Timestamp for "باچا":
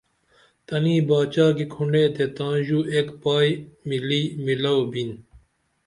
1.07-1.45